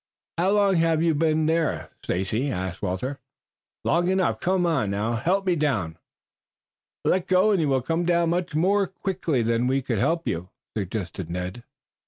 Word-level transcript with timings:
"How 0.39 0.49
long 0.49 0.77
have 0.77 1.03
you 1.03 1.13
been 1.13 1.45
there, 1.45 1.91
Stacy?" 2.03 2.49
asked 2.49 2.81
Walter. 2.81 3.19
"Long 3.83 4.07
enough. 4.07 4.39
Come, 4.39 4.63
help 4.65 5.45
me 5.45 5.55
down." 5.55 5.99
"Let 7.05 7.27
go 7.27 7.51
and 7.51 7.61
you 7.61 7.67
will 7.67 7.83
come 7.83 8.03
down 8.05 8.31
much 8.31 8.55
more 8.55 8.87
quickly 8.87 9.43
than 9.43 9.67
we 9.67 9.83
could 9.83 9.99
help 9.99 10.27
you," 10.27 10.49
suggested 10.75 11.29
Ned. 11.29 11.63